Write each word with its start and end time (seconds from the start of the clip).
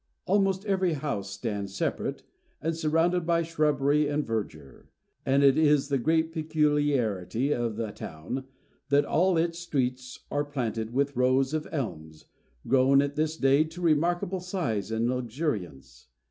Almost 0.25 0.65
every 0.65 0.93
house 0.93 1.29
stands 1.29 1.75
separate, 1.75 2.23
and 2.59 2.75
surrounded 2.75 3.23
by 3.23 3.43
shrubbery 3.43 4.07
and 4.07 4.25
verdure; 4.25 4.89
and 5.27 5.43
it 5.43 5.59
is 5.59 5.89
the 5.89 5.99
great 5.99 6.31
peculiarity 6.31 7.51
of 7.53 7.75
the 7.75 7.91
town, 7.91 8.45
that 8.89 9.05
all 9.05 9.37
its 9.37 9.59
streets 9.59 10.21
are 10.31 10.43
planted 10.43 10.91
with 10.91 11.15
rows 11.15 11.53
of 11.53 11.67
elms, 11.71 12.25
grown 12.67 12.99
at 12.99 13.15
this 13.15 13.37
day 13.37 13.63
to 13.65 13.79
remarkable 13.79 14.39
size 14.39 14.89
and 14.89 15.07
luxuriance. 15.07 16.07